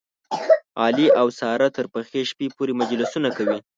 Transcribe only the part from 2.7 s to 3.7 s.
مجلسونه کوي.